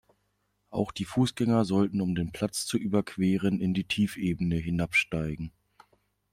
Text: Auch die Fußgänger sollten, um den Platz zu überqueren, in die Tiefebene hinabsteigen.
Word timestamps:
Auch 0.71 0.91
die 0.91 1.05
Fußgänger 1.05 1.63
sollten, 1.63 2.01
um 2.01 2.15
den 2.15 2.31
Platz 2.31 2.65
zu 2.65 2.79
überqueren, 2.79 3.61
in 3.61 3.75
die 3.75 3.83
Tiefebene 3.83 4.55
hinabsteigen. 4.55 5.51